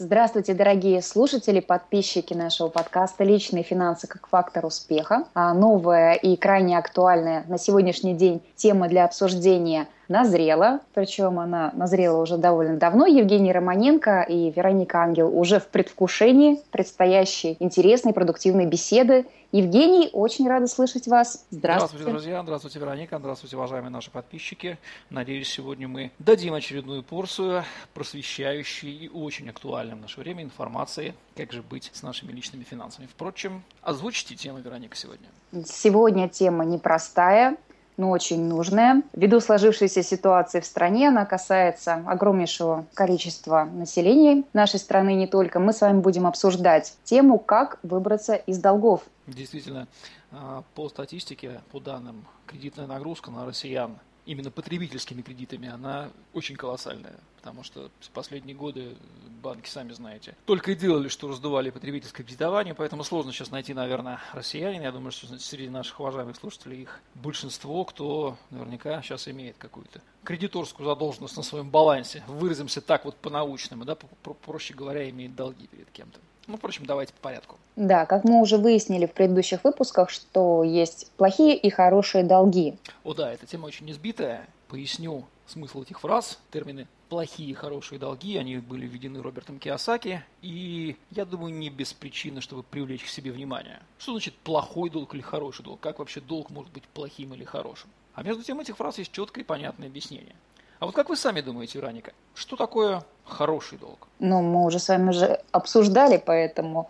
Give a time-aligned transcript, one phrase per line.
[0.00, 5.24] Здравствуйте, дорогие слушатели, подписчики нашего подкаста «Личные финансы как фактор успеха».
[5.34, 12.22] А новая и крайне актуальная на сегодняшний день тема для обсуждения назрела, причем она назрела
[12.22, 13.06] уже довольно давно.
[13.06, 19.26] Евгений Романенко и Вероника Ангел уже в предвкушении предстоящей интересной, продуктивной беседы.
[19.50, 21.46] Евгений, очень рада слышать вас.
[21.50, 22.04] Здравствуйте.
[22.04, 22.42] Здравствуйте, друзья.
[22.42, 23.18] Здравствуйте, Вероника.
[23.18, 24.76] Здравствуйте, уважаемые наши подписчики.
[25.08, 31.52] Надеюсь, сегодня мы дадим очередную порцию просвещающей и очень актуальной в наше время информации, как
[31.52, 33.06] же быть с нашими личными финансами.
[33.06, 35.28] Впрочем, озвучите тему, Вероника, сегодня.
[35.64, 37.56] Сегодня тема непростая
[37.98, 39.02] но очень нужная.
[39.12, 45.60] Ввиду сложившейся ситуации в стране, она касается огромнейшего количества населения нашей страны не только.
[45.60, 49.02] Мы с вами будем обсуждать тему, как выбраться из долгов.
[49.26, 49.86] Действительно,
[50.30, 57.16] а, по статистике, по данным, кредитная нагрузка на россиян именно потребительскими кредитами, она очень колоссальная.
[57.36, 58.94] Потому что последние годы
[59.42, 64.20] банки, сами знаете, только и делали, что раздували потребительское кредитование, поэтому сложно сейчас найти, наверное,
[64.34, 64.82] россиянин.
[64.82, 70.86] Я думаю, что среди наших уважаемых слушателей их большинство, кто наверняка сейчас имеет какую-то кредиторскую
[70.86, 72.22] задолженность на своем балансе.
[72.26, 76.20] Выразимся так вот по-научному, да, проще говоря, имеет долги перед кем-то.
[76.48, 77.56] Ну, впрочем, давайте по порядку.
[77.76, 82.76] Да, как мы уже выяснили в предыдущих выпусках, что есть плохие и хорошие долги.
[83.04, 84.48] О да, эта тема очень избитая.
[84.68, 90.96] Поясню смысл этих фраз, термины плохие и хорошие долги, они были введены Робертом Киосаки, и
[91.10, 93.80] я думаю, не без причины, чтобы привлечь к себе внимание.
[93.98, 95.80] Что значит плохой долг или хороший долг?
[95.80, 97.88] Как вообще долг может быть плохим или хорошим?
[98.14, 100.34] А между тем этих фраз есть четкое и понятное объяснение.
[100.80, 104.06] А вот как вы сами думаете, Раника, что такое хороший долг?
[104.20, 106.88] Ну, мы уже с вами уже обсуждали, поэтому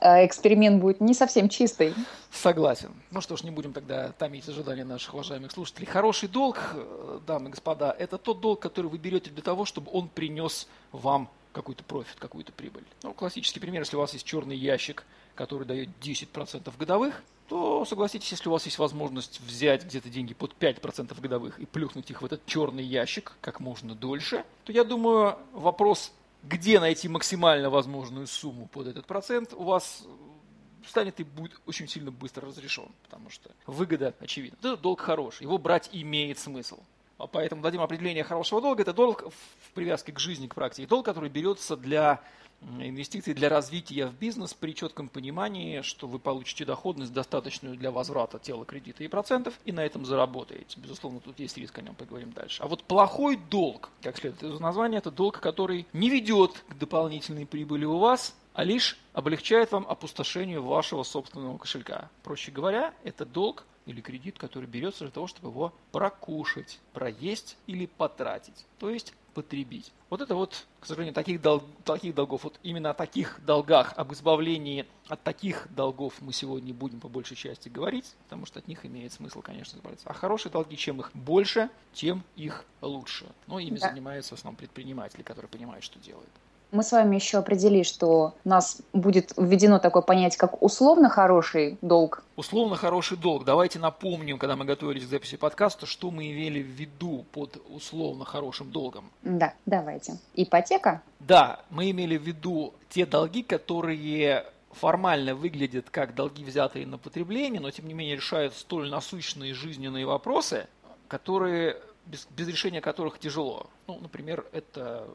[0.00, 1.94] э, эксперимент будет не совсем чистый.
[2.30, 2.92] Согласен.
[3.10, 5.86] Ну что ж, не будем тогда томить ожидания наших уважаемых слушателей.
[5.86, 9.90] Хороший долг, э, дамы и господа, это тот долг, который вы берете для того, чтобы
[9.92, 12.84] он принес вам какой-то профит, какую-то прибыль.
[13.02, 18.30] Ну, классический пример, если у вас есть черный ящик, который дает 10% годовых, то согласитесь,
[18.30, 22.24] если у вас есть возможность взять где-то деньги под 5% годовых и плюхнуть их в
[22.24, 26.12] этот черный ящик как можно дольше, то я думаю, вопрос,
[26.42, 30.04] где найти максимально возможную сумму под этот процент, у вас
[30.86, 34.56] станет и будет очень сильно быстро разрешен, потому что выгода очевидна.
[34.58, 36.78] Это долг хороший, его брать имеет смысл.
[37.18, 38.82] А поэтому дадим определение хорошего долга.
[38.82, 40.86] Это долг в привязке к жизни, к практике.
[40.86, 42.20] Долг, который берется для
[42.62, 48.38] инвестиции для развития в бизнес при четком понимании, что вы получите доходность достаточную для возврата
[48.38, 50.80] тела кредита и процентов, и на этом заработаете.
[50.80, 52.62] Безусловно, тут есть риск, о нем поговорим дальше.
[52.62, 57.46] А вот плохой долг, как следует из названия, это долг, который не ведет к дополнительной
[57.46, 62.10] прибыли у вас, а лишь облегчает вам опустошение вашего собственного кошелька.
[62.22, 67.86] Проще говоря, это долг или кредит, который берется для того, чтобы его прокушать, проесть или
[67.86, 68.66] потратить.
[68.78, 69.92] То есть потребить.
[70.08, 74.14] Вот это вот, к сожалению, таких, дол таких долгов, вот именно о таких долгах, об
[74.14, 78.86] избавлении от таких долгов мы сегодня будем по большей части говорить, потому что от них
[78.86, 80.08] имеет смысл, конечно, избавиться.
[80.08, 83.26] А хорошие долги, чем их больше, тем их лучше.
[83.46, 83.90] Но ими да.
[83.90, 86.30] занимаются в основном предприниматели, которые понимают, что делают.
[86.72, 91.78] Мы с вами еще определили, что у нас будет введено такое понятие, как условно хороший
[91.80, 92.24] долг.
[92.36, 93.44] Условно хороший долг.
[93.44, 98.24] Давайте напомним, когда мы готовились к записи подкаста, что мы имели в виду под условно
[98.24, 99.10] хорошим долгом.
[99.22, 100.18] Да, давайте.
[100.34, 101.02] Ипотека?
[101.20, 107.60] Да, мы имели в виду те долги, которые формально выглядят как долги, взятые на потребление,
[107.60, 110.66] но тем не менее решают столь насущные жизненные вопросы,
[111.08, 111.76] которые
[112.06, 113.66] без, без решения которых тяжело.
[113.86, 115.08] Ну, например, это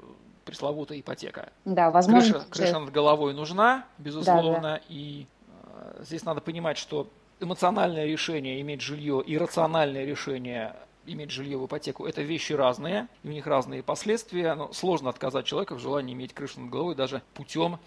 [0.51, 1.49] пресловутая ипотека.
[1.63, 2.33] Да, возможно.
[2.33, 4.81] Крыша, крыша над головой нужна, безусловно, да, да.
[4.89, 5.25] и
[5.73, 7.07] э, здесь надо понимать, что
[7.39, 10.75] эмоциональное решение иметь жилье и рациональное решение
[11.05, 14.53] иметь жилье в ипотеку– это вещи разные, и у них разные последствия.
[14.55, 17.79] Но сложно отказать человека в желании иметь крышу над головой даже путем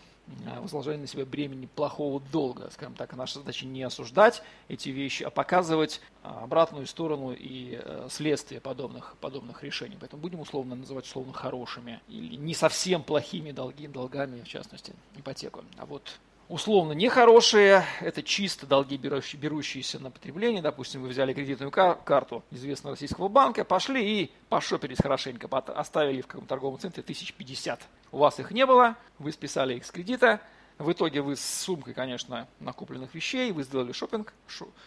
[0.60, 2.70] возложение на себя бремени плохого долга.
[2.72, 8.08] Скажем так, наша задача не осуждать эти вещи, а показывать э, обратную сторону и э,
[8.10, 9.96] следствие подобных, подобных решений.
[9.98, 15.65] Поэтому будем условно называть условно хорошими или не совсем плохими долги, долгами, в частности, ипотеку.
[15.76, 16.18] А вот
[16.48, 20.62] условно нехорошие, это чисто долги, берущиеся на потребление.
[20.62, 26.48] Допустим, вы взяли кредитную карту известного российского банка, пошли и пошопились хорошенько, оставили в каком-то
[26.48, 27.80] торговом центре 1050.
[28.12, 30.41] У вас их не было, вы списали их с кредита,
[30.78, 34.34] в итоге вы с сумкой, конечно, накопленных вещей, вы сделали шопинг,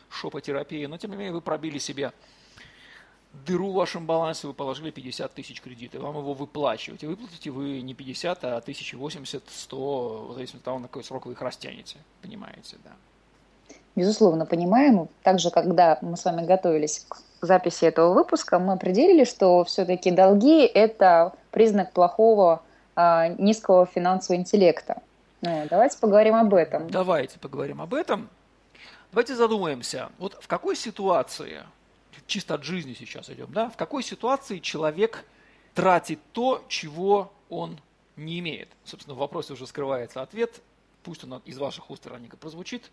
[0.09, 2.12] шопотерапию, но тем не менее вы пробили себе
[3.45, 7.04] дыру в вашем балансе, вы положили 50 тысяч кредита, вам его выплачивать.
[7.04, 11.25] И выплатите вы не 50, а 1080, 100, в зависимости от того, на какой срок
[11.25, 11.98] вы их растянете.
[12.22, 12.92] Понимаете, да.
[13.95, 15.07] Безусловно, понимаем.
[15.24, 20.66] Также, когда мы с вами готовились к записи этого выпуска, мы определили, что все-таки долги–
[20.74, 22.62] это признак плохого
[22.95, 25.01] а, низкого финансового интеллекта.
[25.42, 26.90] Ну, давайте поговорим об этом.
[26.90, 28.30] Давайте поговорим об этом.
[29.12, 31.62] Давайте задумаемся, вот в какой ситуации,
[32.28, 35.26] чисто от жизни сейчас идем, да, в какой ситуации человек
[35.74, 37.80] тратит то, чего он
[38.16, 38.70] не имеет.
[38.84, 40.62] Собственно, в вопросе уже скрывается ответ,
[41.04, 42.92] пусть он из ваших уст раненько прозвучит.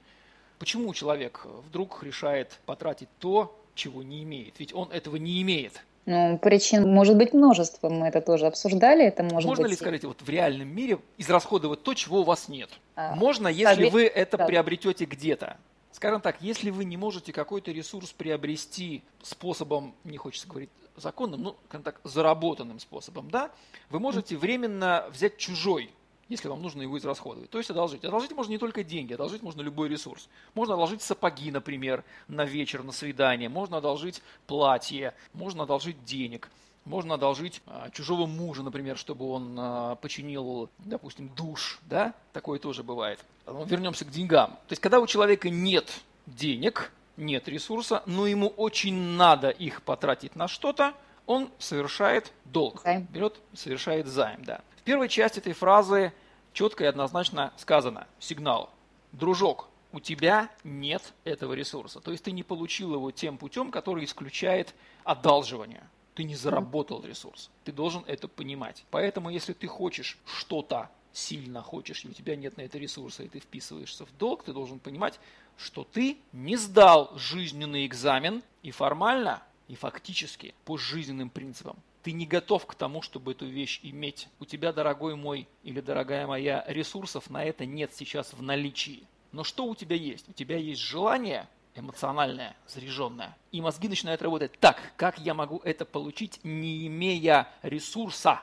[0.58, 4.58] Почему человек вдруг решает потратить то, чего не имеет?
[4.58, 5.82] Ведь он этого не имеет.
[6.06, 9.04] Ну, причин может быть множество, мы это тоже обсуждали.
[9.04, 9.70] Это может Можно быть...
[9.70, 12.68] ли, скажите, вот в реальном мире израсходовать то, чего у вас нет?
[12.94, 13.92] А, Можно, если совет...
[13.92, 14.44] вы это да.
[14.46, 15.56] приобретете где-то.
[16.04, 21.56] Скажем так, если вы не можете какой-то ресурс приобрести способом, не хочется говорить законным, ну,
[21.82, 23.50] так, заработанным способом, да,
[23.88, 25.90] вы можете временно взять чужой
[26.28, 27.48] если вам нужно его израсходовать.
[27.50, 28.04] То есть одолжить.
[28.04, 30.28] Одолжить можно не только деньги, одолжить можно любой ресурс.
[30.54, 33.50] Можно одолжить сапоги, например, на вечер, на свидание.
[33.50, 36.50] Можно одолжить платье, можно одолжить денег.
[36.84, 42.14] Можно одолжить а, чужого мужа, например, чтобы он а, починил, допустим, душ, да?
[42.32, 43.18] Такое тоже бывает.
[43.46, 44.50] Но вернемся к деньгам.
[44.50, 45.90] То есть, когда у человека нет
[46.26, 50.94] денег, нет ресурса, но ему очень надо их потратить на что-то,
[51.26, 52.82] он совершает долг.
[52.82, 53.06] Займ.
[53.10, 56.12] Берет, совершает займ, да первой части этой фразы
[56.52, 58.70] четко и однозначно сказано, сигнал,
[59.12, 62.00] дружок, у тебя нет этого ресурса.
[62.00, 65.84] То есть ты не получил его тем путем, который исключает одалживание.
[66.14, 67.50] Ты не заработал ресурс.
[67.64, 68.84] Ты должен это понимать.
[68.90, 73.28] Поэтому, если ты хочешь что-то сильно хочешь, и у тебя нет на это ресурса, и
[73.28, 75.20] ты вписываешься в долг, ты должен понимать,
[75.56, 82.26] что ты не сдал жизненный экзамен, и формально, и фактически по жизненным принципам ты не
[82.26, 84.28] готов к тому, чтобы эту вещь иметь.
[84.38, 89.04] У тебя, дорогой мой или дорогая моя, ресурсов на это нет сейчас в наличии.
[89.32, 90.28] Но что у тебя есть?
[90.28, 93.36] У тебя есть желание эмоциональное, заряженное.
[93.52, 98.42] И мозги начинают работать так, как я могу это получить, не имея ресурса.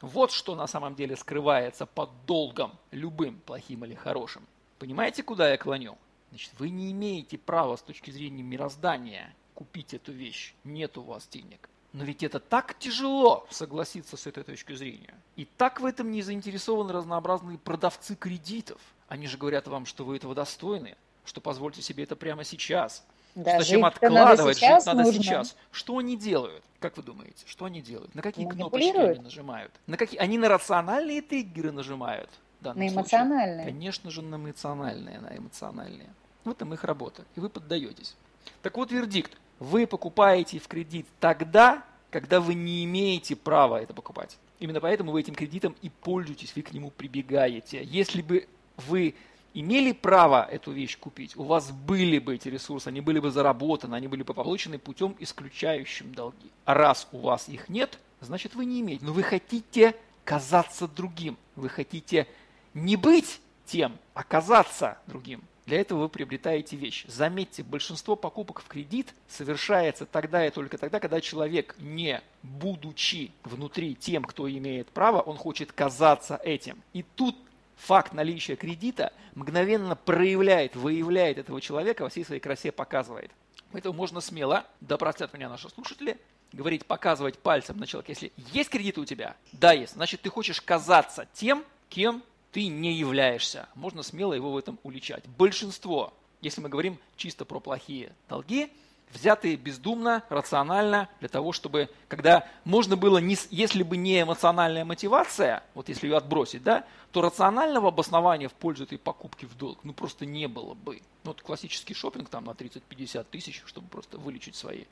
[0.00, 4.46] Вот что на самом деле скрывается под долгом, любым, плохим или хорошим.
[4.78, 5.98] Понимаете, куда я клоню?
[6.30, 10.54] Значит, вы не имеете права с точки зрения мироздания купить эту вещь.
[10.62, 11.68] Нет у вас денег.
[11.92, 15.14] Но ведь это так тяжело согласиться с этой точки зрения.
[15.36, 18.80] И так в этом не заинтересованы разнообразные продавцы кредитов.
[19.08, 20.96] Они же говорят вам, что вы этого достойны,
[21.28, 23.04] что позвольте себе это прямо сейчас.
[23.34, 25.22] Да, Зачем откладывать, жить надо нужно.
[25.22, 25.56] сейчас.
[25.70, 26.64] Что они делают?
[26.80, 28.14] Как вы думаете, что они делают?
[28.14, 29.72] На какие кнопочки они нажимают?
[29.86, 30.18] На какие?
[30.18, 32.30] Они на рациональные триггеры нажимают?
[32.62, 33.56] На эмоциональные?
[33.58, 33.72] Случае.
[33.72, 36.08] Конечно же, на эмоциональные, на эмоциональные.
[36.44, 37.24] В этом их работа.
[37.36, 38.16] И вы поддаетесь.
[38.62, 39.36] Так вот, вердикт.
[39.60, 44.38] Вы покупаете в кредит тогда, когда вы не имеете права это покупать.
[44.58, 47.84] Именно поэтому вы этим кредитом и пользуетесь, вы к нему прибегаете.
[47.84, 48.48] Если бы
[48.88, 49.14] вы
[49.54, 53.94] имели право эту вещь купить, у вас были бы эти ресурсы, они были бы заработаны,
[53.94, 56.50] они были бы получены путем, исключающим долги.
[56.64, 59.04] А раз у вас их нет, значит вы не имеете.
[59.04, 61.38] Но вы хотите казаться другим.
[61.56, 62.26] Вы хотите
[62.74, 65.42] не быть тем, а казаться другим.
[65.68, 67.04] Для этого вы приобретаете вещь.
[67.08, 73.94] Заметьте, большинство покупок в кредит совершается тогда и только тогда, когда человек, не будучи внутри
[73.94, 76.82] тем, кто имеет право, он хочет казаться этим.
[76.94, 77.36] И тут
[77.78, 83.30] факт наличия кредита мгновенно проявляет, выявляет этого человека, во всей своей красе показывает.
[83.72, 86.18] Поэтому можно смело, да простят меня наши слушатели,
[86.52, 90.60] говорить, показывать пальцем на человека, если есть кредит у тебя, да есть, значит ты хочешь
[90.60, 92.22] казаться тем, кем
[92.52, 93.68] ты не являешься.
[93.74, 95.26] Можно смело его в этом уличать.
[95.26, 98.72] Большинство, если мы говорим чисто про плохие долги,
[99.12, 105.62] взятые бездумно, рационально, для того, чтобы, когда можно было, не, если бы не эмоциональная мотивация,
[105.74, 109.92] вот если ее отбросить, да, то рационального обоснования в пользу этой покупки в долг, ну
[109.92, 111.00] просто не было бы.
[111.24, 114.84] Ну, вот классический шопинг там на 30-50 тысяч, чтобы просто вылечить свои э,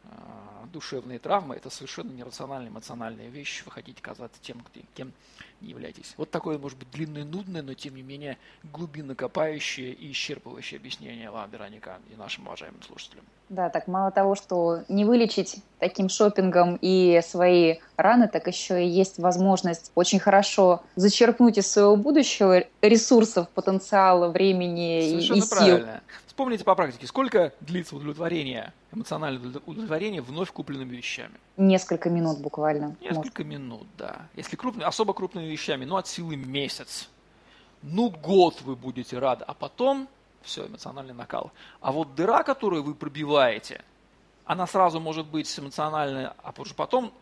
[0.73, 3.63] душевные травмы, это совершенно нерациональная эмоциональная вещь.
[3.65, 4.63] Вы хотите казаться тем,
[4.95, 5.13] кем
[5.61, 6.15] не являетесь.
[6.17, 11.31] Вот такое, может быть, длинное, нудное, но тем не менее глубинно копающее и исчерпывающее объяснение
[11.31, 13.25] вам, Вероника, и нашим уважаемым слушателям.
[13.49, 18.89] Да, так мало того, что не вылечить таким шопингом и свои раны, так еще и
[18.89, 25.51] есть возможность очень хорошо зачерпнуть из своего будущего ресурсов, потенциала, времени Совершенно и, и сил.
[25.51, 26.03] Правильно.
[26.29, 31.35] Вспомните по практике, сколько длится удовлетворение, эмоциональное удовлетворение вновь купленными вещами?
[31.57, 32.95] Несколько минут буквально.
[33.01, 33.59] Несколько может.
[33.59, 34.29] минут, да.
[34.37, 37.09] Если крупные, особо крупными вещами, ну от силы месяц.
[37.83, 40.07] Ну год вы будете рады, а потом
[40.43, 41.51] все, эмоциональный накал.
[41.81, 43.83] А вот дыра, которую вы пробиваете,
[44.45, 47.13] она сразу может быть эмоциональная, а потом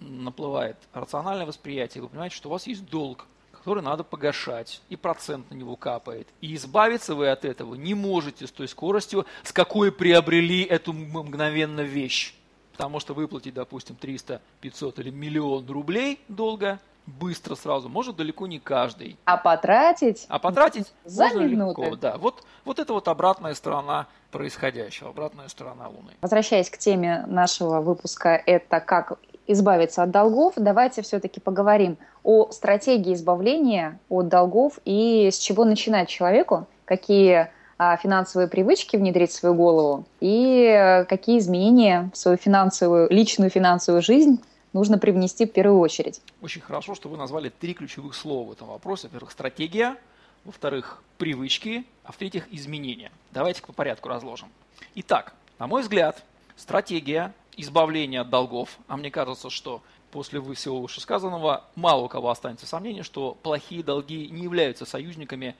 [0.00, 3.26] наплывает рациональное восприятие, вы понимаете, что у вас есть долг,
[3.64, 6.28] который надо погашать, и процент на него капает.
[6.42, 11.80] И избавиться вы от этого не можете с той скоростью, с какой приобрели эту мгновенно
[11.80, 12.34] вещь.
[12.72, 18.58] Потому что выплатить, допустим, 300, 500 или миллион рублей долга быстро сразу, может далеко не
[18.58, 19.16] каждый.
[19.24, 20.26] А потратить?
[20.28, 21.80] А потратить за можно минуты.
[21.80, 21.96] легко.
[21.96, 26.12] Да, вот, вот это вот обратная сторона происходящего, обратная сторона Луны.
[26.20, 33.14] Возвращаясь к теме нашего выпуска, это как избавиться от долгов, давайте все-таки поговорим о стратегии
[33.14, 39.54] избавления от долгов и с чего начинать человеку, какие а, финансовые привычки внедрить в свою
[39.54, 44.40] голову и э, какие изменения в свою финансовую, личную финансовую жизнь
[44.72, 46.20] нужно привнести в первую очередь.
[46.40, 49.08] Очень хорошо, что вы назвали три ключевых слова в этом вопросе.
[49.08, 49.96] Во-первых, стратегия,
[50.44, 53.10] во-вторых, привычки, а в-третьих, изменения.
[53.32, 54.48] Давайте по порядку разложим.
[54.94, 56.22] Итак, на мой взгляд,
[56.56, 59.82] стратегия избавления от долгов, а мне кажется, что
[60.14, 65.56] после всего вышесказанного мало у кого останется сомнение, что плохие долги не являются союзниками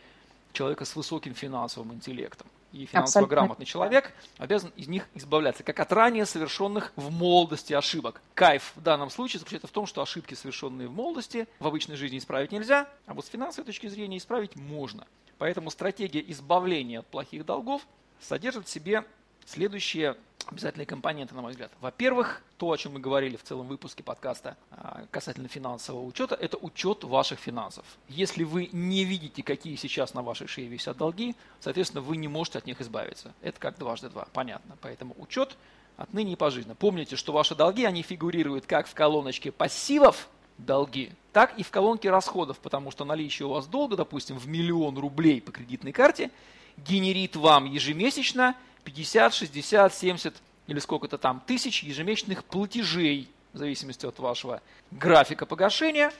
[0.52, 2.46] человека с высоким финансовым интеллектом.
[2.70, 3.34] И финансово Абсолютно.
[3.34, 8.22] грамотный человек обязан из них избавляться, как от ранее совершенных в молодости ошибок.
[8.34, 12.18] Кайф в данном случае заключается в том, что ошибки, совершенные в молодости, в обычной жизни
[12.18, 15.04] исправить нельзя, а вот с финансовой точки зрения исправить можно.
[15.38, 17.82] Поэтому стратегия избавления от плохих долгов
[18.20, 19.04] содержит в себе
[19.46, 21.70] следующие обязательные компоненты, на мой взгляд.
[21.80, 26.56] Во-первых, то, о чем мы говорили в целом выпуске подкаста а, касательно финансового учета, это
[26.56, 27.84] учет ваших финансов.
[28.08, 32.58] Если вы не видите, какие сейчас на вашей шее висят долги, соответственно, вы не можете
[32.58, 33.34] от них избавиться.
[33.42, 34.76] Это как дважды два, понятно.
[34.80, 35.56] Поэтому учет
[35.96, 36.74] отныне и пожизненно.
[36.74, 42.10] Помните, что ваши долги, они фигурируют как в колоночке пассивов, долги, так и в колонке
[42.10, 46.30] расходов, потому что наличие у вас долга, допустим, в миллион рублей по кредитной карте,
[46.76, 50.34] генерит вам ежемесячно 50, 60, 70
[50.66, 54.60] или сколько-то там тысяч ежемесячных платежей, в зависимости от вашего
[54.90, 56.12] графика погашения,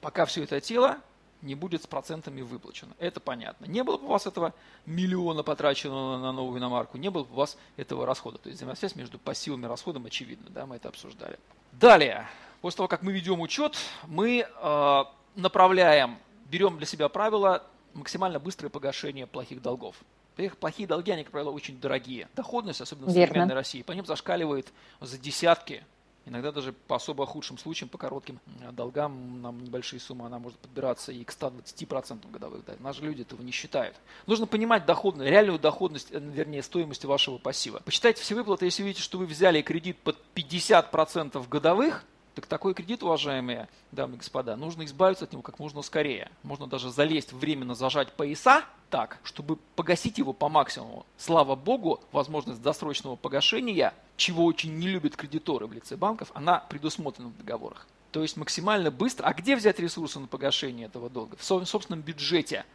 [0.00, 0.98] пока все это тело
[1.42, 2.94] не будет с процентами выплачено.
[2.98, 3.66] Это понятно.
[3.66, 4.54] Не было бы у вас этого
[4.86, 8.38] миллиона потраченного на новую иномарку, не было бы у вас этого расхода.
[8.38, 11.38] То есть взаимосвязь между пассивом и расходом очевидна, да, мы это обсуждали.
[11.72, 12.28] Далее,
[12.60, 13.76] после того, как мы ведем учет,
[14.06, 19.96] мы э, направляем, берем для себя правило максимально быстрое погашение плохих долгов.
[20.32, 22.28] Во-первых, плохие долги, они, как правило, очень дорогие.
[22.34, 23.26] Доходность, особенно в Верно.
[23.26, 25.84] современной России, по ним зашкаливает за десятки,
[26.24, 30.58] иногда даже по особо худшим случаям, по коротким э, долгам, нам небольшие суммы, она может
[30.58, 32.64] подбираться и к 120% годовых.
[32.64, 32.74] Да.
[32.78, 33.96] Наши люди этого не считают.
[34.26, 37.80] Нужно понимать доходность, реальную доходность, э, вернее, стоимость вашего пассива.
[37.84, 43.02] Посчитайте все выплаты, если видите, что вы взяли кредит под 50% годовых, так такой кредит,
[43.02, 46.30] уважаемые дамы и господа, нужно избавиться от него как можно скорее.
[46.42, 51.06] Можно даже залезть, временно зажать пояса так, чтобы погасить его по максимуму.
[51.16, 57.28] Слава богу, возможность досрочного погашения, чего очень не любят кредиторы в лице банков, она предусмотрена
[57.28, 57.86] в договорах.
[58.12, 59.26] То есть максимально быстро.
[59.26, 61.36] А где взять ресурсы на погашение этого долга?
[61.38, 62.66] В собственном бюджете.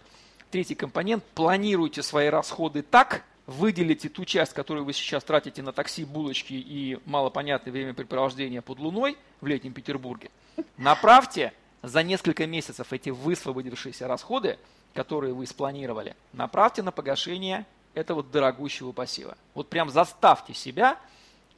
[0.49, 1.23] Третий компонент.
[1.35, 6.99] Планируйте свои расходы так, выделите ту часть, которую вы сейчас тратите на такси, булочки и
[7.05, 10.29] малопонятное времяпрепровождение под луной в летнем Петербурге,
[10.77, 14.59] направьте за несколько месяцев эти высвободившиеся расходы,
[14.93, 19.37] которые вы спланировали, направьте на погашение этого дорогущего пассива.
[19.53, 20.99] Вот прям заставьте себя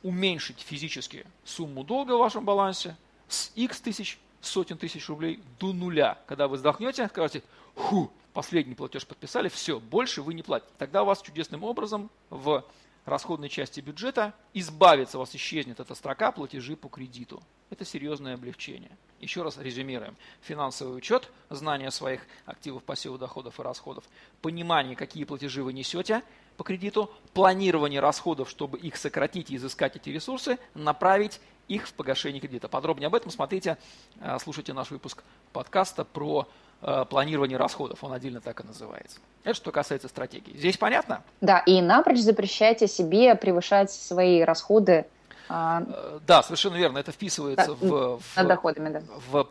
[0.04, 2.96] уменьшить физически сумму долга в вашем балансе
[3.28, 6.18] с x тысяч, сотен тысяч рублей до нуля.
[6.28, 7.44] Когда вы вздохнете, скажете,
[7.76, 10.72] фу, последний платеж подписали, все, больше вы не платите.
[10.78, 12.64] Тогда у вас чудесным образом в
[13.04, 17.44] расходной части бюджета избавится, у вас исчезнет эта строка платежи по кредиту.
[17.70, 18.92] Это серьезное облегчение.
[19.20, 20.16] Еще раз резюмируем.
[20.40, 24.06] Финансовый учет, знание своих активов, пассивов, доходов и расходов,
[24.42, 26.24] понимание, какие платежи вы несете
[26.56, 32.40] по кредиту, планирование расходов, чтобы их сократить и изыскать эти ресурсы, направить их в погашение
[32.40, 32.70] кредита.
[32.70, 33.78] Подробнее об этом смотрите,
[34.22, 36.48] э, слушайте наш выпуск подкаста про
[36.82, 39.20] Э, планирования расходов, он отдельно так и называется.
[39.44, 40.56] Это что касается стратегии.
[40.56, 41.24] Здесь понятно?
[41.42, 45.06] Да, и напрочь запрещайте себе превышать свои расходы.
[45.50, 47.00] А, э, да, совершенно верно.
[47.00, 49.02] Это вписывается да, в, в, доходами, да.
[49.30, 49.50] в,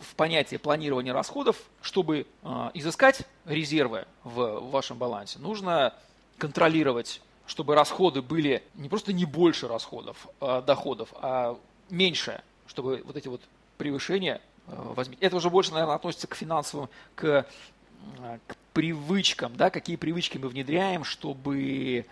[0.00, 1.56] в, понятие планирования расходов.
[1.82, 5.92] Чтобы э, изыскать резервы в, вашем балансе, нужно
[6.38, 11.58] контролировать, чтобы расходы были не просто не больше расходов, а доходов, а
[11.88, 13.40] меньше, чтобы вот эти вот
[13.76, 15.24] превышения возьмите.
[15.24, 20.48] Это уже больше, наверное, относится к финансовым, к, э, к привычкам, да, какие привычки мы
[20.48, 22.06] внедряем, чтобы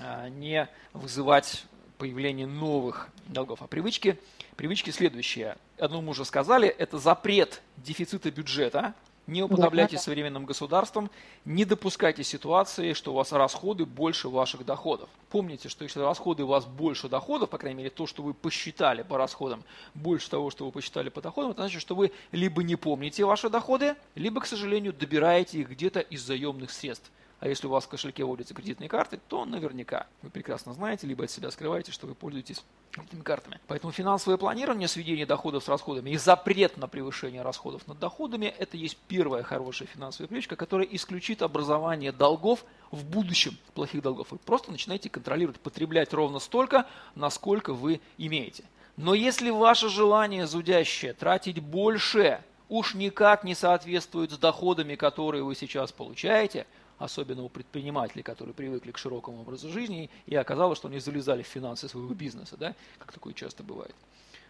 [0.00, 1.64] э, не вызывать
[1.98, 3.62] появление новых долгов.
[3.62, 4.18] А привычки,
[4.56, 5.56] привычки следующие.
[5.78, 8.94] Одну мы уже сказали, это запрет дефицита бюджета,
[9.28, 11.10] не уподобляйтесь современным государствам,
[11.44, 15.08] не допускайте ситуации, что у вас расходы больше ваших доходов.
[15.28, 19.02] Помните, что если расходы у вас больше доходов, по крайней мере то, что вы посчитали
[19.02, 19.62] по расходам,
[19.94, 23.50] больше того, что вы посчитали по доходам, это значит, что вы либо не помните ваши
[23.50, 27.10] доходы, либо, к сожалению, добираете их где-то из заемных средств.
[27.40, 31.24] А если у вас в кошельке водятся кредитные карты, то наверняка вы прекрасно знаете, либо
[31.24, 32.64] от себя скрываете, что вы пользуетесь
[32.96, 33.60] этими картами.
[33.68, 38.76] Поэтому финансовое планирование, сведение доходов с расходами и запрет на превышение расходов над доходами– это
[38.76, 44.32] есть первая хорошая финансовая привычка, которая исключит образование долгов в будущем, плохих долгов.
[44.32, 48.64] Вы просто начинаете контролировать, потреблять ровно столько, насколько вы имеете.
[48.96, 55.54] Но если ваше желание зудящее тратить больше уж никак не соответствует с доходами, которые вы
[55.54, 56.66] сейчас получаете–
[56.98, 61.46] особенно у предпринимателей, которые привыкли к широкому образу жизни, и оказалось, что они залезали в
[61.46, 63.94] финансы своего бизнеса, да, как такое часто бывает.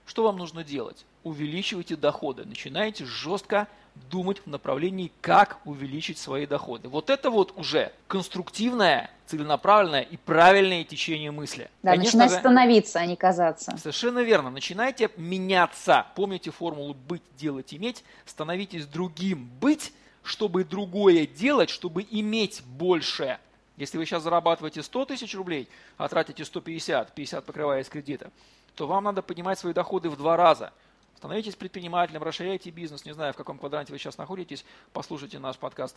[0.09, 1.05] Что вам нужно делать?
[1.23, 2.47] Увеличивайте доходы.
[2.47, 3.69] Начинайте жестко
[4.11, 6.89] думать в направлении, как увеличить свои доходы.
[6.89, 11.69] Вот это вот уже конструктивное, целенаправленное и правильное течение мысли.
[11.83, 13.77] Да, Конечно начинать же, становиться, а не казаться.
[13.77, 14.49] Совершенно верно.
[14.49, 16.07] Начинайте меняться.
[16.15, 18.03] Помните формулу «быть, делать, иметь».
[18.25, 19.51] Становитесь другим.
[19.61, 19.93] Быть
[20.29, 23.39] чтобы другое делать, чтобы иметь больше.
[23.79, 28.31] Если вы сейчас зарабатываете 100 тысяч рублей, а тратите 150, 50 покрывая из кредита,
[28.75, 30.73] то вам надо поднимать свои доходы в два раза.
[31.17, 35.97] Становитесь предпринимателем, расширяйте бизнес, не знаю, в каком квадранте вы сейчас находитесь, послушайте наш подкаст,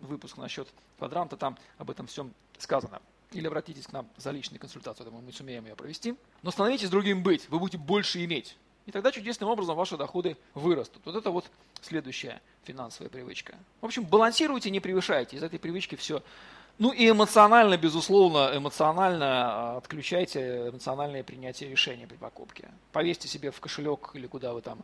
[0.00, 0.66] выпуск насчет
[0.98, 3.00] квадранта, там об этом всем сказано.
[3.32, 6.16] Или обратитесь к нам за личной консультацией, думаю, мы сумеем ее провести.
[6.42, 8.56] Но становитесь другим быть, вы будете больше иметь.
[8.86, 11.02] И тогда чудесным образом ваши доходы вырастут.
[11.04, 11.44] Вот это вот
[11.82, 13.56] следующая финансовая привычка.
[13.80, 15.36] В общем, балансируйте, не превышайте.
[15.36, 16.22] Из этой привычки все.
[16.78, 22.68] Ну и эмоционально, безусловно, эмоционально а, отключайте эмоциональное принятие решения при покупке.
[22.92, 24.78] Повесьте себе в кошелек или куда вы там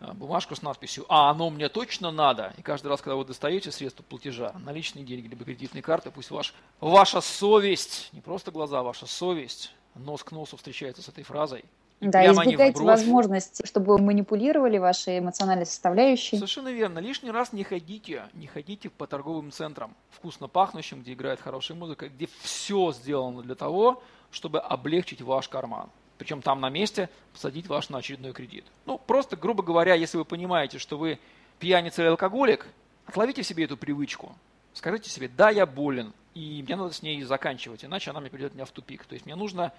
[0.00, 2.54] а, бумажку с надписью «А оно мне точно надо».
[2.56, 6.54] И каждый раз, когда вы достаете средства платежа, наличные деньги, либо кредитные карты, пусть ваш,
[6.80, 11.64] ваша совесть, не просто глаза, ваша совесть, нос к носу встречается с этой фразой–
[12.10, 16.36] да, избегайте возможности, чтобы манипулировали вашей эмоциональной составляющей.
[16.36, 16.98] Совершенно верно.
[16.98, 22.08] Лишний раз не ходите, не ходите по торговым центрам, вкусно пахнущим, где играет хорошая музыка,
[22.08, 25.90] где все сделано для того, чтобы облегчить ваш карман.
[26.18, 28.64] Причем там на месте посадить ваш на очередной кредит.
[28.86, 31.18] Ну, просто, грубо говоря, если вы понимаете, что вы
[31.58, 32.66] пьяница или алкоголик,
[33.06, 34.34] отловите в себе эту привычку.
[34.72, 38.54] Скажите себе, да, я болен, и мне надо с ней заканчивать, иначе она мне придет
[38.54, 39.04] меня в тупик.
[39.04, 39.72] То есть мне нужно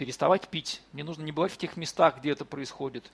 [0.00, 0.80] переставать пить.
[0.94, 3.12] Мне нужно не бывать в тех местах, где это происходит.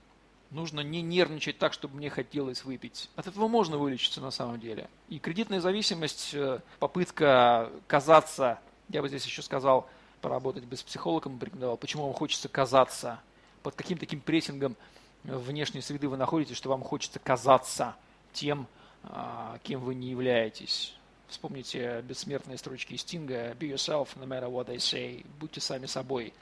[0.53, 3.11] Нужно не нервничать так, чтобы мне хотелось выпить.
[3.16, 4.88] От этого можно вылечиться на самом деле.
[5.09, 9.88] И кредитная зависимость, э, попытка казаться, я бы здесь еще сказал,
[10.20, 13.18] поработать без психолога, порекомендовал, почему вам хочется казаться,
[13.64, 14.77] под каким таким прессингом
[15.25, 17.96] внешней среды вы находитесь, что вам хочется казаться
[18.33, 18.68] тем,
[19.03, 20.94] а, кем вы не являетесь.
[21.27, 26.33] Вспомните бессмертные строчки Стинга «Be yourself, no matter what they say» «Будьте сами собой»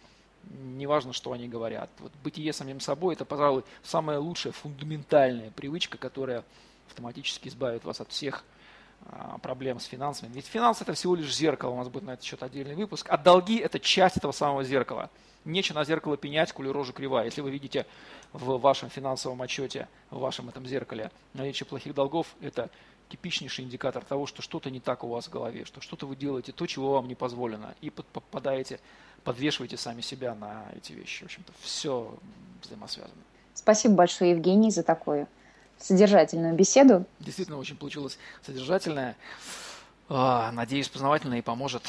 [0.51, 1.91] неважно, что они говорят.
[1.99, 6.45] Вот бытие самим собой– это, пожалуй, самая лучшая фундаментальная привычка, которая
[6.89, 8.45] автоматически избавит вас от всех
[9.07, 10.33] а, проблем с финансами.
[10.33, 13.17] Ведь финансы– это всего лишь зеркало, у нас будет на этот счет отдельный выпуск, а
[13.17, 15.11] долги– это часть этого самого зеркала.
[15.45, 17.27] Нечего на зеркало пенять, коли рожа кривая.
[17.27, 17.87] Если вы видите
[18.33, 22.71] в вашем финансовом отчете, в вашем этом зеркале наличие плохих долгов, это
[23.11, 26.53] типичнейший индикатор того, что что-то не так у вас в голове, что что-то вы делаете
[26.53, 28.81] то, чего вам не позволено, и попадаете
[29.25, 31.23] подвешивайте сами себя на эти вещи.
[31.23, 32.15] В общем-то, все
[32.63, 33.15] взаимосвязано.
[33.55, 35.27] Спасибо большое, Евгений, за такую
[35.79, 37.05] содержательную беседу.
[37.21, 39.17] Действительно, очень получилось содержательная.
[40.09, 41.83] А, надеюсь, познавательная и поможет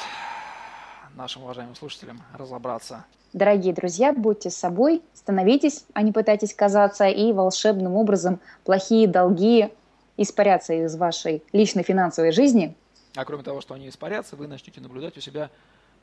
[1.15, 3.05] нашим уважаемым слушателям разобраться.
[3.33, 9.69] Дорогие друзья, будьте собой, становитесь, а не пытайтесь казаться, и волшебным образом плохие долги
[10.15, 12.75] испарятся из вашей личной финансовой жизни.
[13.15, 15.49] А кроме того, что они испарятся, вы начнете наблюдать у себя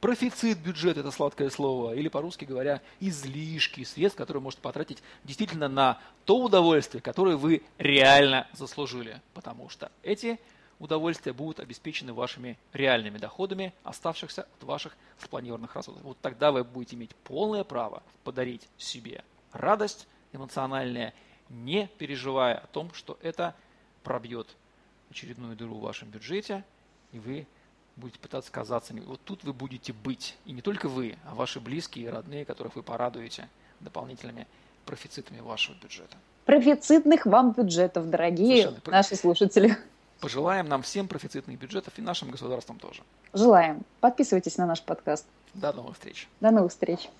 [0.02, 6.00] профицит бюджет– это сладкое слово, или по-русски говоря, излишки средств, которые можете потратить действительно на
[6.24, 10.40] то удовольствие, которое вы реально заслужили, потому что эти
[10.80, 16.02] удовольствия будут обеспечены вашими реальными доходами, оставшихся от ваших спланированных расходов.
[16.02, 21.14] Вот тогда вы будете иметь полное право подарить себе радость эмоциональная,
[21.48, 23.54] не переживая о том, что это
[24.02, 24.48] пробьет
[25.10, 26.64] очередную дыру в вашем бюджете,
[27.12, 27.46] и вы
[27.96, 28.94] будете пытаться казаться.
[29.06, 30.36] Вот тут вы будете быть.
[30.44, 33.48] И не только вы, а ваши близкие и родные, которых вы порадуете
[33.80, 34.46] дополнительными
[34.84, 36.16] профицитами вашего бюджета.
[36.44, 38.92] Профицитных вам бюджетов, дорогие Совершенно.
[38.92, 39.76] наши слушатели.
[40.20, 43.02] Пожелаем нам всем профицитных бюджетов и нашим государствам тоже.
[43.32, 43.82] Желаем.
[44.00, 45.26] Подписывайтесь на наш подкаст.
[45.54, 46.28] До новых встреч.
[46.40, 47.10] До новых встреч.